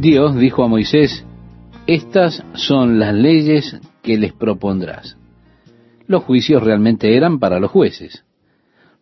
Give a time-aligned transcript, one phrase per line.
[0.00, 1.22] Dios dijo a Moisés,
[1.86, 5.18] estas son las leyes que les propondrás.
[6.06, 8.24] Los juicios realmente eran para los jueces.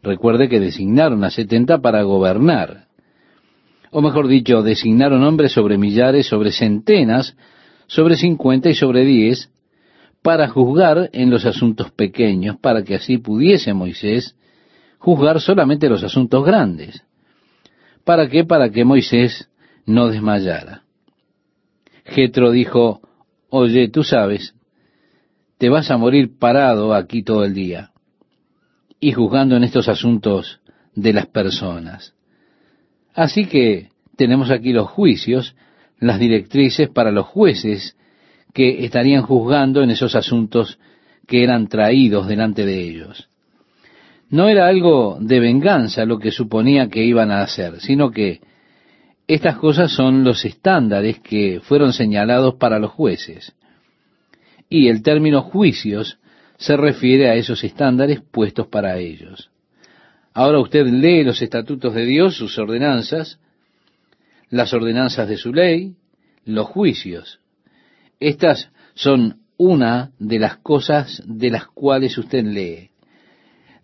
[0.03, 2.89] Recuerde que designaron a setenta para gobernar.
[3.93, 7.37] O mejor dicho, designaron hombres sobre millares, sobre centenas,
[7.87, 9.49] sobre cincuenta y sobre diez,
[10.23, 14.35] para juzgar en los asuntos pequeños, para que así pudiese Moisés
[14.99, 17.05] juzgar solamente los asuntos grandes.
[18.05, 18.45] ¿Para qué?
[18.45, 19.50] Para que Moisés
[19.91, 20.83] no desmayara.
[22.05, 23.01] Jetro dijo,
[23.49, 24.55] oye, tú sabes,
[25.59, 27.91] te vas a morir parado aquí todo el día
[28.99, 30.61] y juzgando en estos asuntos
[30.95, 32.15] de las personas.
[33.15, 35.55] Así que tenemos aquí los juicios,
[35.99, 37.97] las directrices para los jueces
[38.53, 40.79] que estarían juzgando en esos asuntos
[41.27, 43.29] que eran traídos delante de ellos.
[44.29, 48.41] No era algo de venganza lo que suponía que iban a hacer, sino que
[49.35, 53.55] estas cosas son los estándares que fueron señalados para los jueces.
[54.69, 56.19] Y el término juicios
[56.57, 59.53] se refiere a esos estándares puestos para ellos.
[60.35, 63.39] Ahora usted lee los estatutos de Dios, sus ordenanzas,
[64.49, 65.95] las ordenanzas de su ley,
[66.45, 67.39] los juicios.
[68.19, 72.91] Estas son una de las cosas de las cuales usted lee.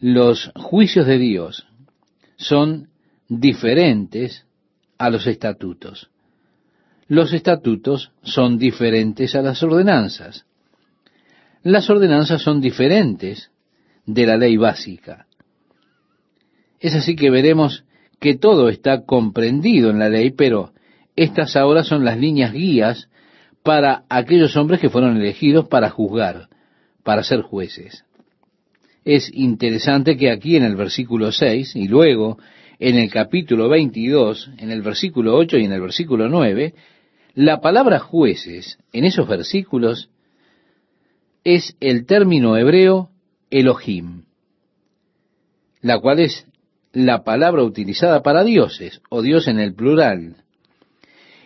[0.01, 1.69] Los juicios de Dios
[2.37, 2.89] son
[3.29, 4.46] diferentes
[4.99, 6.11] a los estatutos.
[7.09, 10.47] Los estatutos son diferentes a las ordenanzas.
[11.63, 13.51] Las ordenanzas son diferentes
[14.07, 15.27] de la ley básica.
[16.81, 17.85] Es así que veremos
[18.21, 20.73] que todo está comprendido en la ley, pero
[21.17, 23.09] estas ahora son las líneas guías
[23.63, 26.49] para aquellos hombres que fueron elegidos para juzgar,
[27.03, 28.05] para ser jueces.
[29.05, 32.39] Es interesante que aquí en el versículo 6 y luego
[32.79, 36.75] en el capítulo 22, en el versículo 8 y en el versículo 9,
[37.35, 40.11] la palabra jueces en esos versículos
[41.45, 43.11] es el término hebreo
[43.51, 44.25] Elohim,
[45.81, 46.47] la cual es
[46.93, 50.37] la palabra utilizada para dioses, o Dios en el plural.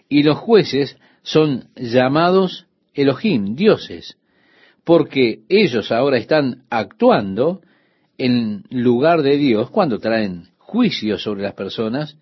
[0.08, 4.16] Y los jueces son llamados Elohim, dioses,
[4.84, 7.60] porque ellos ahora están actuando
[8.16, 12.16] en lugar de Dios cuando traen juicio sobre las personas,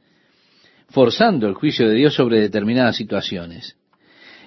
[0.88, 3.76] forzando el juicio de Dios sobre determinadas situaciones.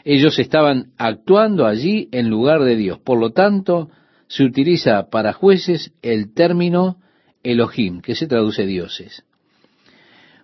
[0.04, 2.98] Ellos estaban actuando allí en lugar de Dios.
[2.98, 3.92] Por lo tanto,
[4.28, 6.98] se utiliza para jueces el término
[7.44, 9.24] Elohim, que se traduce dioses.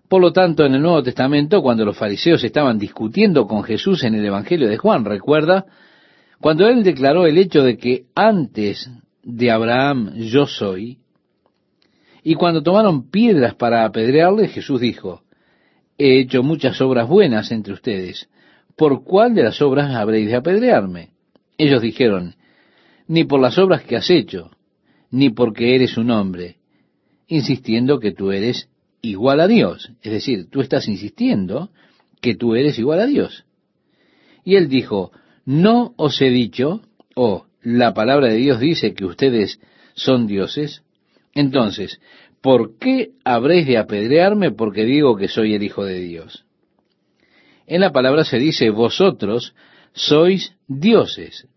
[0.07, 4.13] Por lo tanto, en el Nuevo Testamento, cuando los fariseos estaban discutiendo con Jesús en
[4.13, 5.65] el Evangelio de Juan, recuerda,
[6.39, 8.87] cuando él declaró el hecho de que antes
[9.23, 10.99] de Abraham yo soy,
[12.29, 15.21] y cuando tomaron piedras para apedrearle, Jesús dijo,
[15.97, 18.27] he hecho muchas obras buenas entre ustedes,
[18.75, 21.11] ¿por cuál de las obras habréis de apedrearme?
[21.57, 22.35] Ellos dijeron,
[23.07, 24.51] ni por las obras que has hecho,
[25.09, 26.57] ni porque eres un hombre,
[27.29, 28.67] insistiendo que tú eres
[29.01, 29.93] igual a Dios.
[30.01, 31.69] Es decir, tú estás insistiendo
[32.19, 33.45] que tú eres igual a Dios.
[34.43, 35.13] Y él dijo,
[35.45, 36.81] no os he dicho,
[37.15, 39.61] o la palabra de Dios dice que ustedes
[39.93, 40.83] son dioses.
[41.37, 42.01] Entonces,
[42.41, 46.45] ¿por qué habréis de apedrearme porque digo que soy el Hijo de Dios?
[47.67, 49.53] En la palabra se dice, vosotros
[49.93, 51.47] sois dioses.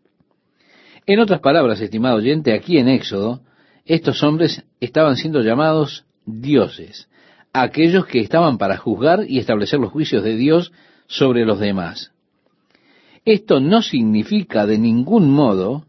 [1.06, 3.40] En otras palabras, estimado oyente, aquí en Éxodo,
[3.86, 7.08] estos hombres estaban siendo llamados dioses,
[7.54, 10.72] aquellos que estaban para juzgar y establecer los juicios de Dios
[11.06, 12.12] sobre los demás.
[13.24, 15.86] Esto no significa de ningún modo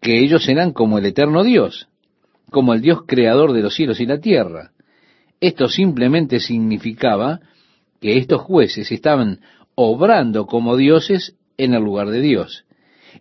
[0.00, 1.88] que ellos eran como el eterno Dios,
[2.50, 4.72] como el Dios creador de los cielos y la tierra.
[5.40, 7.40] Esto simplemente significaba
[8.00, 9.40] que estos jueces estaban
[9.74, 12.64] obrando como dioses en el lugar de Dios,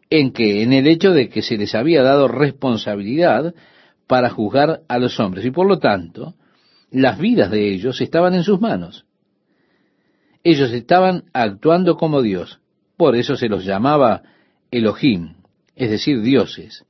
[0.09, 3.53] en que en el hecho de que se les había dado responsabilidad
[4.07, 6.35] para juzgar a los hombres y por lo tanto
[6.89, 9.05] las vidas de ellos estaban en sus manos.
[10.43, 12.59] Ellos estaban actuando como Dios,
[12.95, 14.23] por eso se los llamaba
[14.71, 15.35] Elohim,
[15.75, 16.86] es decir, dioses.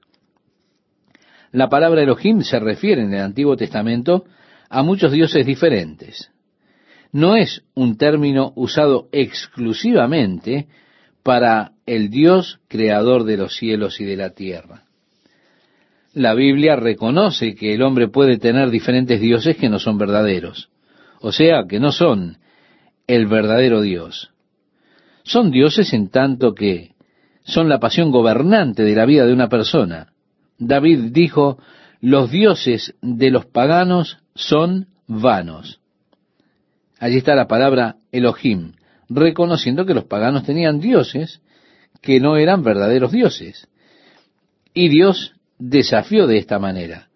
[1.52, 4.26] La palabra Elohim se refiere en el Antiguo Testamento
[4.70, 6.32] a muchos dioses diferentes
[7.12, 10.68] no es un término usado exclusivamente
[11.24, 14.84] para el Dios creador de los cielos y de la tierra.
[16.14, 20.70] La Biblia reconoce que el hombre puede tener diferentes dioses que no son verdaderos,
[21.20, 22.38] o sea, que no son
[23.08, 24.32] el verdadero Dios.
[25.24, 26.96] Son dioses en tanto que
[27.44, 30.14] son la pasión gobernante de la vida de una persona.
[30.58, 31.60] David dijo,
[32.02, 35.80] los dioses de los paganos son vanos.
[37.00, 38.74] Allí está la palabra Elohim,
[39.10, 41.42] reconociendo que los paganos tenían dioses
[42.02, 43.68] que no eran verdaderos dioses.
[44.74, 47.10] Y Dios desafió de esta manera.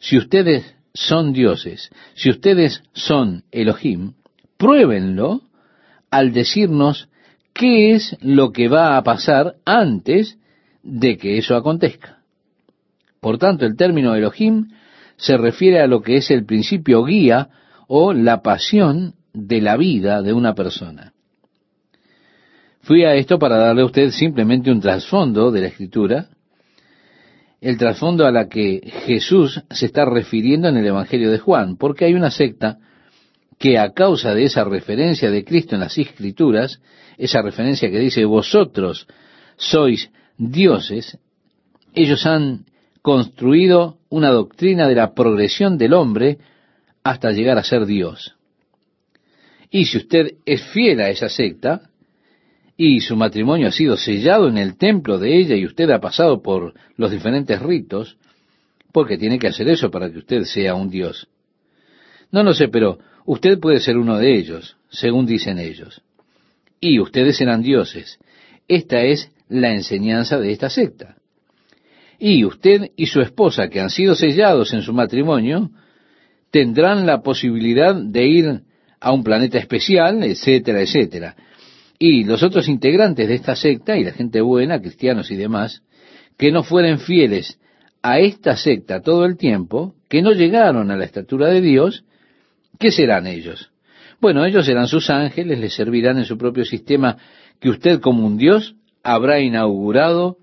[0.00, 4.14] Si ustedes son dioses, si ustedes son Elohim,
[4.56, 5.42] pruébenlo
[6.10, 7.08] al decirnos
[7.52, 10.38] qué es lo que va a pasar antes
[10.82, 12.15] de que eso acontezca.
[13.26, 14.68] Por tanto, el término Elohim
[15.16, 17.48] se refiere a lo que es el principio guía
[17.88, 21.12] o la pasión de la vida de una persona.
[22.82, 26.28] Fui a esto para darle a usted simplemente un trasfondo de la escritura,
[27.60, 32.04] el trasfondo a la que Jesús se está refiriendo en el Evangelio de Juan, porque
[32.04, 32.78] hay una secta
[33.58, 36.80] que a causa de esa referencia de Cristo en las escrituras,
[37.18, 39.08] esa referencia que dice vosotros
[39.56, 41.18] sois dioses,
[41.92, 42.66] ellos han
[43.06, 46.38] construido una doctrina de la progresión del hombre
[47.04, 48.34] hasta llegar a ser Dios.
[49.70, 51.82] Y si usted es fiel a esa secta,
[52.76, 56.42] y su matrimonio ha sido sellado en el templo de ella y usted ha pasado
[56.42, 58.16] por los diferentes ritos,
[58.90, 61.28] porque tiene que hacer eso para que usted sea un Dios.
[62.32, 66.02] No lo sé, pero usted puede ser uno de ellos, según dicen ellos.
[66.80, 68.18] Y ustedes serán dioses.
[68.66, 71.14] Esta es la enseñanza de esta secta.
[72.18, 75.70] Y usted y su esposa, que han sido sellados en su matrimonio,
[76.50, 78.60] tendrán la posibilidad de ir
[79.00, 81.36] a un planeta especial, etcétera, etcétera.
[81.98, 85.82] Y los otros integrantes de esta secta, y la gente buena, cristianos y demás,
[86.36, 87.58] que no fueren fieles
[88.02, 92.04] a esta secta todo el tiempo, que no llegaron a la estatura de Dios,
[92.78, 93.70] ¿qué serán ellos?
[94.20, 97.16] Bueno, ellos serán sus ángeles, les servirán en su propio sistema
[97.60, 100.38] que usted como un Dios habrá inaugurado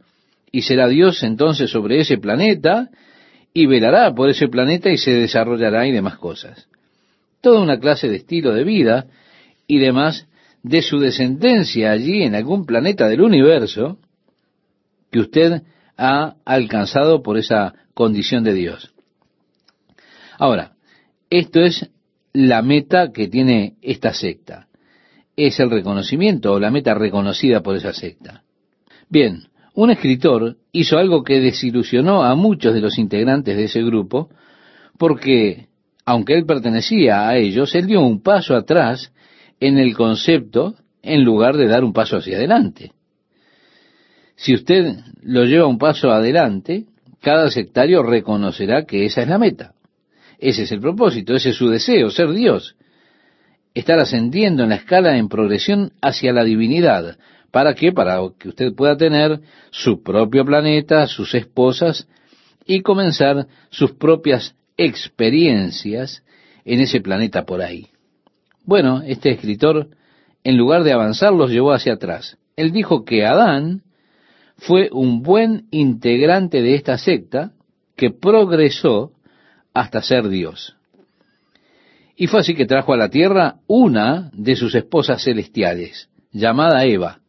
[0.53, 2.89] y será Dios entonces sobre ese planeta
[3.53, 6.67] y velará por ese planeta y se desarrollará y demás cosas.
[7.41, 9.07] Toda una clase de estilo de vida
[9.65, 10.27] y demás
[10.61, 13.97] de su descendencia allí en algún planeta del universo
[15.11, 15.63] que usted
[15.97, 18.94] ha alcanzado por esa condición de Dios.
[20.38, 20.73] Ahora,
[21.31, 21.89] esto es
[22.31, 24.67] la meta que tiene esta secta.
[25.35, 28.44] Es el reconocimiento o la meta reconocida por esa secta.
[29.09, 34.29] Bien, un escritor hizo algo que desilusionó a muchos de los integrantes de ese grupo
[34.97, 35.67] porque,
[36.05, 39.11] aunque él pertenecía a ellos, él dio un paso atrás
[39.59, 42.91] en el concepto en lugar de dar un paso hacia adelante.
[44.35, 46.85] Si usted lo lleva un paso adelante,
[47.21, 49.73] cada sectario reconocerá que esa es la meta.
[50.39, 52.75] Ese es el propósito, ese es su deseo, ser Dios.
[53.73, 57.17] Estar ascendiendo en la escala en progresión hacia la divinidad.
[57.53, 57.91] ¿Para qué?
[57.91, 59.39] Para que usted pueda tener
[59.69, 62.07] su propio planeta, sus esposas
[62.65, 66.23] y comenzar sus propias experiencias
[66.65, 67.89] en ese planeta por ahí.
[68.65, 69.89] Bueno, este escritor,
[70.44, 72.39] en lugar de avanzar, los llevó hacia atrás.
[72.55, 73.83] Él dijo que Adán
[74.57, 77.51] fue un buen integrante de esta secta
[77.95, 79.11] que progresó
[79.75, 80.75] hasta ser Dios.
[82.15, 87.19] Y fue así que trajo a la tierra una de sus esposas celestiales, llamada Eva.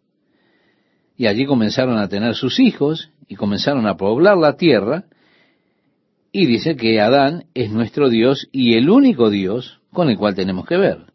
[1.16, 5.04] Y allí comenzaron a tener sus hijos y comenzaron a poblar la tierra.
[6.32, 10.66] Y dice que Adán es nuestro Dios y el único Dios con el cual tenemos
[10.66, 11.14] que ver.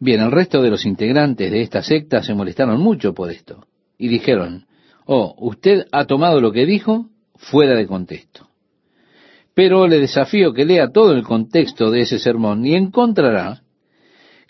[0.00, 3.66] Bien, el resto de los integrantes de esta secta se molestaron mucho por esto
[3.98, 4.66] y dijeron,
[5.04, 8.48] oh, usted ha tomado lo que dijo fuera de contexto.
[9.54, 13.62] Pero le desafío que lea todo el contexto de ese sermón y encontrará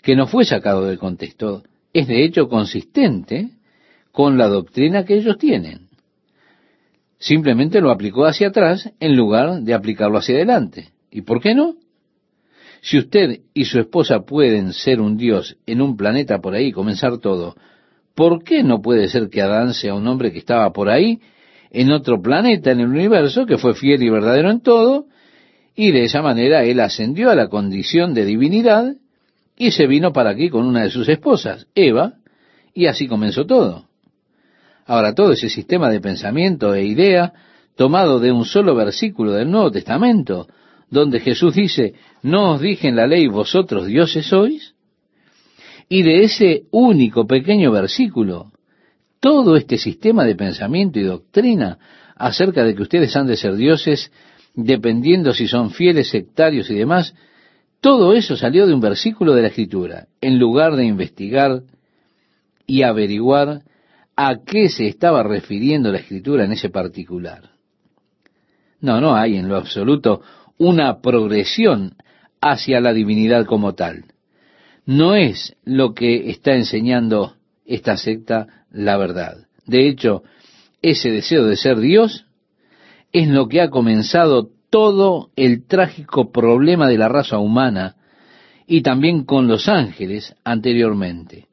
[0.01, 1.63] que no fue sacado del contexto,
[1.93, 3.49] es de hecho consistente
[4.11, 5.89] con la doctrina que ellos tienen.
[7.17, 10.89] Simplemente lo aplicó hacia atrás en lugar de aplicarlo hacia adelante.
[11.11, 11.75] ¿Y por qué no?
[12.81, 16.71] Si usted y su esposa pueden ser un Dios en un planeta por ahí y
[16.71, 17.55] comenzar todo,
[18.15, 21.19] ¿por qué no puede ser que Adán sea un hombre que estaba por ahí,
[21.69, 25.05] en otro planeta en el universo, que fue fiel y verdadero en todo,
[25.75, 28.95] y de esa manera él ascendió a la condición de divinidad
[29.61, 32.13] y se vino para aquí con una de sus esposas, Eva,
[32.73, 33.85] y así comenzó todo.
[34.87, 37.31] Ahora, todo ese sistema de pensamiento e idea,
[37.75, 40.47] tomado de un solo versículo del Nuevo Testamento,
[40.89, 44.73] donde Jesús dice, ¿no os dije en la ley vosotros dioses sois?
[45.87, 48.51] Y de ese único pequeño versículo,
[49.19, 51.77] todo este sistema de pensamiento y doctrina
[52.15, 54.11] acerca de que ustedes han de ser dioses,
[54.55, 57.13] dependiendo si son fieles, sectarios y demás,
[57.81, 61.63] todo eso salió de un versículo de la Escritura, en lugar de investigar
[62.67, 63.63] y averiguar
[64.15, 67.49] a qué se estaba refiriendo la Escritura en ese particular.
[68.79, 70.21] No, no hay en lo absoluto
[70.57, 71.95] una progresión
[72.39, 74.05] hacia la divinidad como tal.
[74.85, 77.35] no es lo que está enseñando
[77.65, 79.45] esta secta la verdad.
[79.65, 80.23] De hecho,
[80.81, 82.25] ese deseo de ser Dios
[83.11, 87.97] es lo que ha comenzado todo el trágico problema de la raza humana
[88.65, 91.47] y también con los ángeles anteriormente.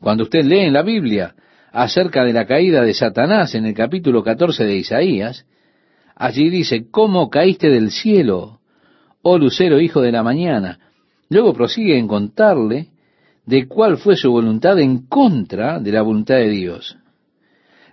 [0.00, 1.34] Cuando usted lee en la Biblia
[1.70, 5.44] acerca de la caída de Satanás en el capítulo 14 de Isaías,
[6.14, 8.60] allí dice, ¿cómo caíste del cielo,
[9.20, 10.78] oh lucero hijo de la mañana?
[11.28, 12.88] Luego prosigue en contarle
[13.44, 16.96] de cuál fue su voluntad en contra de la voluntad de Dios.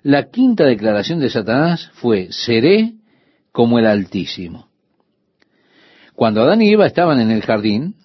[0.04, 2.94] La quinta declaración de Satanás fue, seré
[3.54, 4.68] como el Altísimo.
[6.16, 7.96] Cuando Adán y Eva estaban en el jardín,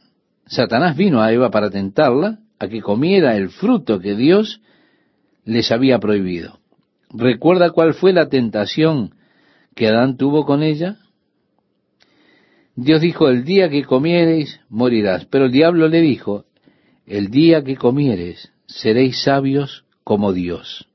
[0.46, 4.60] Satanás vino a Eva para tentarla a que comiera el fruto que Dios
[5.44, 6.60] les había prohibido.
[7.10, 9.14] ¿Recuerda cuál fue la tentación
[9.74, 10.98] que Adán tuvo con ella?
[12.76, 15.24] Dios dijo, el día que comiereis, morirás.
[15.24, 16.44] Pero el diablo le dijo,
[17.06, 20.86] el día que comieres, seréis sabios como Dios.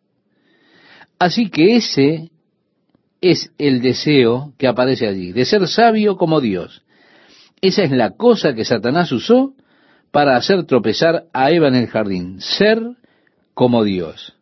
[1.18, 2.30] Así que ese
[3.24, 6.84] es el deseo que aparece allí, de ser sabio como Dios.
[7.62, 9.54] Esa es la cosa que Satanás usó
[10.12, 12.82] para hacer tropezar a Eva en el jardín, ser
[13.54, 14.36] como Dios.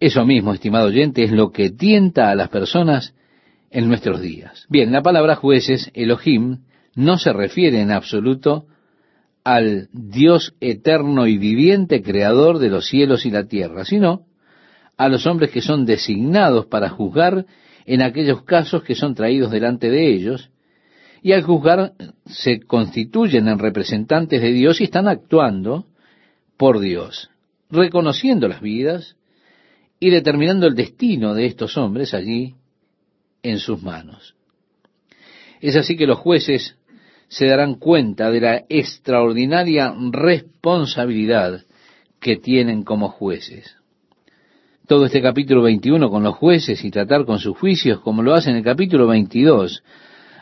[0.00, 3.14] Eso mismo, estimado oyente, es lo que tienta a las personas
[3.70, 4.64] en nuestros días.
[4.70, 6.60] Bien, la palabra jueces, Elohim,
[6.94, 8.64] no se refiere en absoluto
[9.44, 14.24] al Dios eterno y viviente, creador de los cielos y la tierra, sino
[15.04, 17.44] a los hombres que son designados para juzgar
[17.86, 20.50] en aquellos casos que son traídos delante de ellos,
[21.22, 21.94] y al juzgar
[22.26, 25.86] se constituyen en representantes de Dios y están actuando
[26.56, 27.30] por Dios,
[27.68, 29.16] reconociendo las vidas
[29.98, 32.54] y determinando el destino de estos hombres allí
[33.42, 34.36] en sus manos.
[35.60, 36.76] Es así que los jueces
[37.26, 41.64] se darán cuenta de la extraordinaria responsabilidad
[42.20, 43.81] que tienen como jueces.
[44.92, 48.50] Todo este capítulo 21 con los jueces y tratar con sus juicios como lo hace
[48.50, 49.82] en el capítulo 22.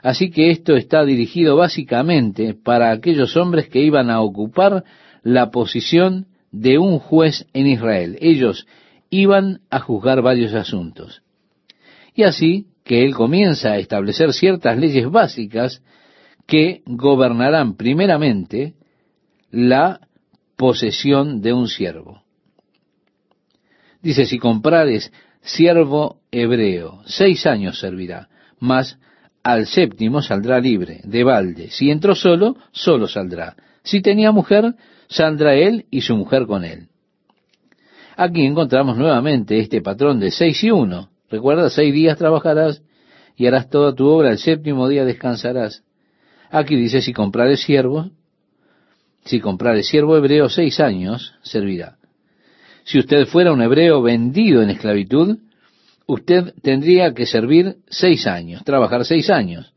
[0.02, 4.83] Así que esto está dirigido básicamente para aquellos hombres que iban a ocupar
[5.23, 8.19] la posición de un juez en Israel.
[8.21, 8.66] Ellos
[9.09, 11.23] iban a juzgar varios asuntos.
[12.12, 15.80] Y así que él comienza a establecer ciertas leyes básicas
[16.49, 18.75] que gobernarán primeramente
[19.52, 20.00] la
[20.57, 22.25] posesión de un siervo.
[24.02, 28.28] Dice, si comprares siervo hebreo, seis años servirá,
[28.59, 28.99] mas
[29.42, 31.71] al séptimo saldrá libre, de balde.
[31.71, 33.57] Si entró solo, solo saldrá.
[33.83, 34.75] Si tenía mujer,
[35.09, 36.88] saldrá él y su mujer con él.
[38.16, 41.09] Aquí encontramos nuevamente este patrón de seis y uno.
[41.30, 42.83] Recuerda, seis días trabajarás
[43.37, 45.85] y harás toda tu obra, el séptimo día descansarás.
[46.50, 48.11] Aquí dice, si comprares siervo,
[49.25, 52.00] si comprares siervo hebreo, seis años servirá.
[52.85, 55.39] Si usted fuera un hebreo vendido en esclavitud,
[56.07, 59.73] usted tendría que servir seis años, trabajar seis años.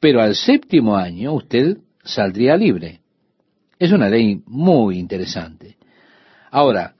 [0.00, 3.00] Pero al séptimo año usted saldría libre.
[3.78, 5.76] Es una ley muy interesante.
[6.50, 6.94] Ahora,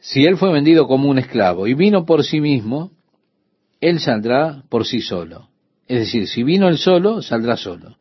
[0.00, 2.90] si él fue vendido como un esclavo y vino por sí mismo,
[3.80, 5.48] él saldrá por sí solo.
[5.88, 7.96] Es decir, si vino él solo, saldrá solo.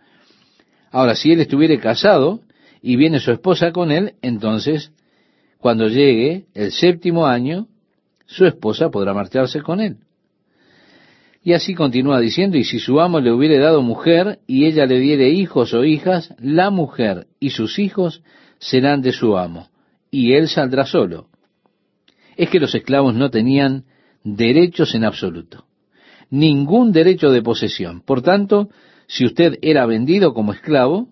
[0.91, 2.41] Ahora, si él estuviere casado
[2.81, 4.91] y viene su esposa con él, entonces,
[5.59, 7.67] cuando llegue el séptimo año,
[8.25, 9.97] su esposa podrá marcharse con él.
[11.43, 14.99] Y así continúa diciendo, y si su amo le hubiere dado mujer y ella le
[14.99, 18.21] diere hijos o hijas, la mujer y sus hijos
[18.59, 19.69] serán de su amo,
[20.11, 21.29] y él saldrá solo
[22.39, 23.83] es que los esclavos no tenían
[24.23, 25.65] derechos en absoluto,
[26.29, 27.99] ningún derecho de posesión.
[27.99, 28.69] Por tanto,
[29.07, 31.09] si usted era vendido como esclavo,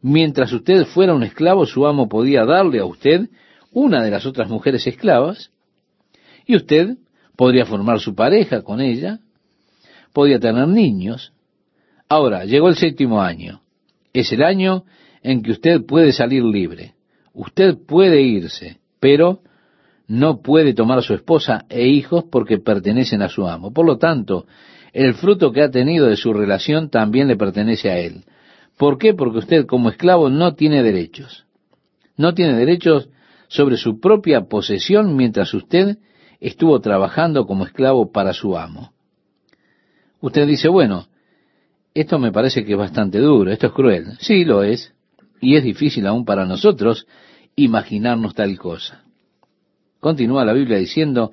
[0.00, 3.28] mientras usted fuera un esclavo, su amo podía darle a usted
[3.76, 5.50] una de las otras mujeres esclavas,
[6.46, 6.96] y usted
[7.36, 9.18] podría formar su pareja con ella,
[10.14, 11.34] podía tener niños.
[12.08, 13.60] Ahora, llegó el séptimo año.
[14.14, 14.84] Es el año
[15.22, 16.94] en que usted puede salir libre.
[17.34, 19.40] Usted puede irse, pero
[20.08, 23.74] no puede tomar a su esposa e hijos porque pertenecen a su amo.
[23.74, 24.46] Por lo tanto,
[24.94, 28.24] el fruto que ha tenido de su relación también le pertenece a él.
[28.78, 29.12] ¿Por qué?
[29.12, 31.44] Porque usted como esclavo no tiene derechos.
[32.16, 33.10] No tiene derechos
[33.48, 35.98] sobre su propia posesión mientras usted
[36.40, 38.92] estuvo trabajando como esclavo para su amo.
[40.20, 41.06] Usted dice, bueno,
[41.94, 44.06] esto me parece que es bastante duro, esto es cruel.
[44.18, 44.94] Sí, lo es,
[45.40, 47.06] y es difícil aún para nosotros
[47.54, 49.04] imaginarnos tal cosa.
[50.00, 51.32] Continúa la Biblia diciendo,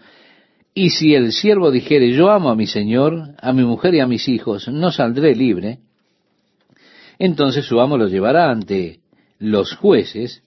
[0.74, 4.08] y si el siervo dijere, yo amo a mi Señor, a mi mujer y a
[4.08, 5.80] mis hijos, no saldré libre,
[7.20, 9.02] entonces su amo lo llevará ante
[9.38, 10.44] los jueces,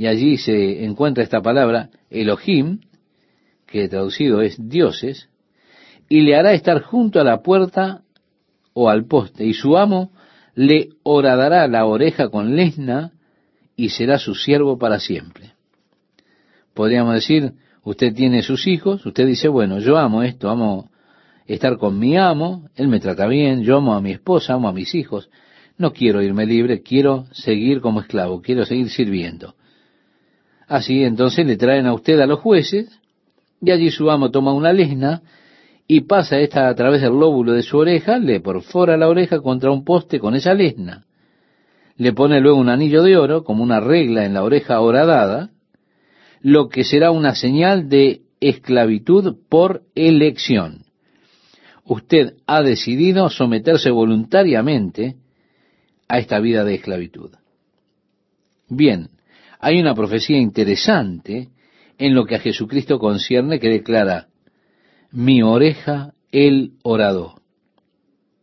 [0.00, 2.80] y allí se encuentra esta palabra Elohim,
[3.66, 5.28] que traducido es dioses,
[6.08, 8.00] y le hará estar junto a la puerta
[8.72, 10.10] o al poste, y su amo
[10.54, 13.12] le horadará la oreja con lesna
[13.76, 15.52] y será su siervo para siempre.
[16.72, 17.52] Podríamos decir,
[17.84, 20.90] usted tiene sus hijos, usted dice, bueno, yo amo esto, amo
[21.44, 24.72] estar con mi amo, él me trata bien, yo amo a mi esposa, amo a
[24.72, 25.28] mis hijos,
[25.76, 29.56] no quiero irme libre, quiero seguir como esclavo, quiero seguir sirviendo.
[30.70, 32.88] Así entonces le traen a usted a los jueces,
[33.60, 35.20] y allí su amo toma una lesna
[35.88, 39.72] y pasa esta a través del lóbulo de su oreja, le perfora la oreja contra
[39.72, 41.06] un poste con esa lesna.
[41.96, 45.50] Le pone luego un anillo de oro, como una regla en la oreja horadada,
[46.40, 50.84] lo que será una señal de esclavitud por elección.
[51.84, 55.16] Usted ha decidido someterse voluntariamente
[56.06, 57.32] a esta vida de esclavitud.
[58.68, 59.08] Bien,
[59.60, 61.48] hay una profecía interesante
[61.98, 64.28] en lo que a Jesucristo concierne que declara,
[65.12, 67.34] mi oreja él oradó.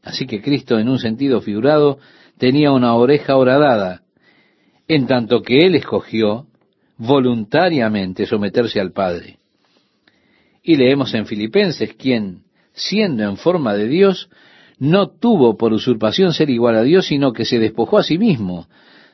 [0.04, 1.98] Así que Cristo, en un sentido figurado,
[2.38, 4.04] tenía una oreja horadada,
[4.88, 6.46] en tanto que él escogió
[6.98, 9.40] voluntariamente someterse al Padre.
[10.64, 12.44] Y leemos en Filipenses, quien,
[12.74, 14.30] siendo en forma de Dios,
[14.80, 18.68] no tuvo por usurpación ser igual a Dios, sino que se despojó a sí mismo,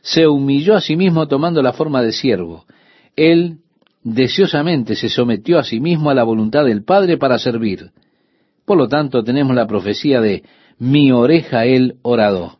[0.04, 2.66] se humilló a sí mismo tomando la forma de siervo.
[3.16, 3.60] Él
[4.04, 7.92] deseosamente se sometió a sí mismo a la voluntad del Padre para servir.
[8.66, 10.44] Por lo tanto, tenemos la profecía de
[10.78, 12.60] mi oreja él oradó.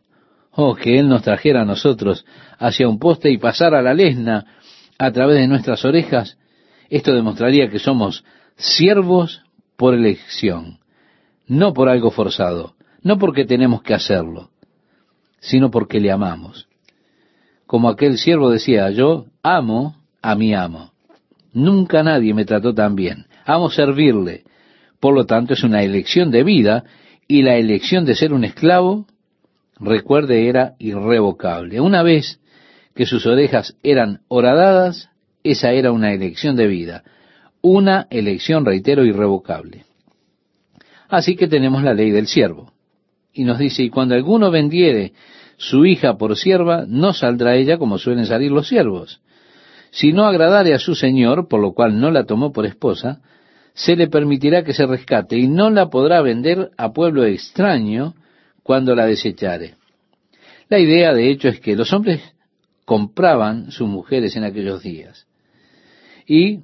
[0.52, 2.24] Oh, que él nos trajera a nosotros
[2.58, 4.46] hacia un poste y pasara la lesna
[4.98, 6.38] a través de nuestras orejas.
[6.88, 8.24] Esto demostraría que somos
[8.56, 9.42] siervos
[9.76, 10.78] por elección,
[11.46, 14.50] no por algo forzado, no porque tenemos que hacerlo,
[15.40, 16.68] sino porque le amamos.
[17.74, 20.92] Como aquel siervo decía, yo amo a mi amo.
[21.52, 23.26] Nunca nadie me trató tan bien.
[23.44, 24.44] Amo servirle.
[25.00, 26.84] Por lo tanto, es una elección de vida
[27.26, 29.06] y la elección de ser un esclavo,
[29.80, 31.80] recuerde, era irrevocable.
[31.80, 32.38] Una vez
[32.94, 35.10] que sus orejas eran horadadas,
[35.42, 37.02] esa era una elección de vida.
[37.60, 39.84] Una elección, reitero, irrevocable.
[41.08, 42.72] Así que tenemos la ley del siervo.
[43.32, 45.12] Y nos dice, y cuando alguno vendiere
[45.56, 49.20] su hija por sierva, no saldrá ella como suelen salir los siervos
[49.94, 53.20] si no agradare a su señor, por lo cual no la tomó por esposa,
[53.74, 58.14] se le permitirá que se rescate y no la podrá vender a pueblo extraño
[58.64, 59.76] cuando la desechare.
[60.68, 62.20] La idea, de hecho, es que los hombres
[62.84, 65.28] compraban sus mujeres en aquellos días
[66.26, 66.62] y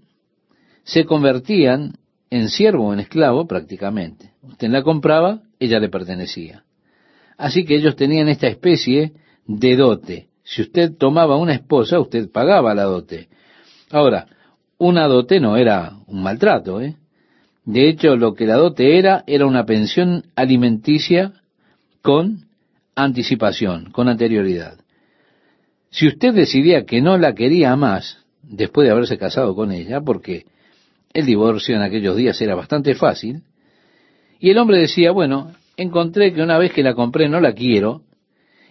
[0.82, 1.92] se convertían
[2.30, 4.32] en siervo o en esclavo prácticamente.
[4.42, 6.64] Usted la compraba, ella le pertenecía.
[7.40, 9.14] Así que ellos tenían esta especie
[9.46, 10.28] de dote.
[10.44, 13.28] Si usted tomaba una esposa, usted pagaba la dote.
[13.90, 14.26] Ahora,
[14.76, 16.96] una dote no era un maltrato, ¿eh?
[17.64, 21.32] De hecho, lo que la dote era, era una pensión alimenticia
[22.02, 22.44] con
[22.94, 24.78] anticipación, con anterioridad.
[25.88, 30.44] Si usted decidía que no la quería más, después de haberse casado con ella, porque
[31.14, 33.44] el divorcio en aquellos días era bastante fácil,
[34.38, 38.02] y el hombre decía, bueno, encontré que una vez que la compré no la quiero,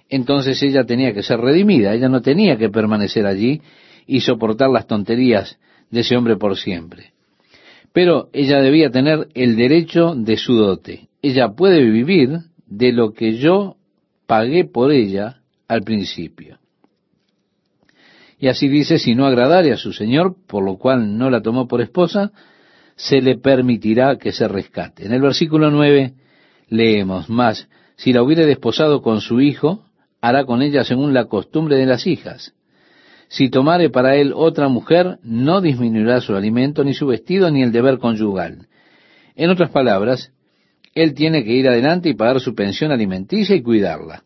[0.09, 3.61] entonces ella tenía que ser redimida, ella no tenía que permanecer allí
[4.05, 7.13] y soportar las tonterías de ese hombre por siempre.
[7.93, 11.09] Pero ella debía tener el derecho de su dote.
[11.21, 13.77] Ella puede vivir de lo que yo
[14.27, 16.59] pagué por ella al principio.
[18.37, 21.67] Y así dice, si no agradare a su señor, por lo cual no la tomó
[21.67, 22.31] por esposa,
[22.95, 25.05] se le permitirá que se rescate.
[25.05, 26.13] En el versículo 9
[26.69, 29.83] leemos más, si la hubiere desposado con su hijo,
[30.21, 32.53] hará con ella según la costumbre de las hijas.
[33.27, 37.71] Si tomare para él otra mujer, no disminuirá su alimento, ni su vestido, ni el
[37.71, 38.67] deber conyugal.
[39.35, 40.31] En otras palabras,
[40.95, 44.23] él tiene que ir adelante y pagar su pensión alimenticia y cuidarla.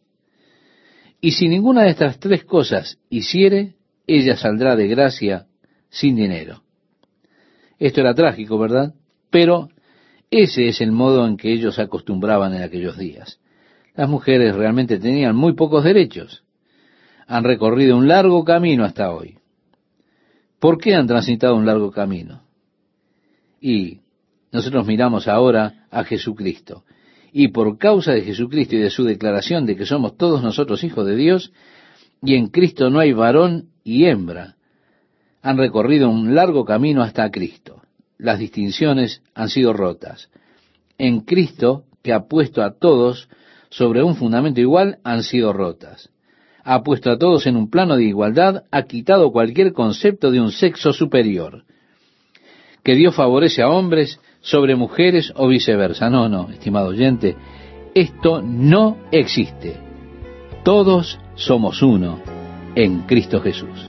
[1.20, 3.76] Y si ninguna de estas tres cosas hiciere,
[4.08, 5.48] ella saldrá de gracia
[5.90, 6.64] sin dinero.
[7.80, 8.94] Esto era trágico, ¿verdad?
[9.30, 9.70] Pero
[10.42, 13.40] ese es el modo en que ellos acostumbraban en aquellos días.
[13.96, 16.44] Las mujeres realmente tenían muy pocos derechos.
[17.28, 19.38] Han recorrido un largo camino hasta hoy.
[20.60, 22.42] ¿Por qué han transitado un largo camino?
[23.62, 24.00] Y
[24.52, 26.84] nosotros miramos ahora a Jesucristo.
[27.32, 31.06] Y por causa de Jesucristo y de su declaración de que somos todos nosotros hijos
[31.06, 31.54] de Dios,
[32.24, 34.56] y en Cristo no hay varón y hembra,
[35.44, 37.83] han recorrido un largo camino hasta Cristo.
[38.18, 40.30] Las distinciones han sido rotas.
[40.98, 43.30] En Cristo, que ha puesto a todos
[43.70, 46.10] sobre un fundamento igual han sido rotas.
[46.66, 50.52] ha puesto a todos en un plano de igualdad, ha quitado cualquier concepto de un
[50.52, 51.66] sexo superior.
[52.84, 56.10] Que Dios favorece a hombres sobre mujeres o viceversa.
[56.10, 57.36] No, no, estimado oyente,
[57.94, 59.78] esto no existe.
[60.64, 62.22] Todos somos uno
[62.76, 63.80] en Cristo Jesús.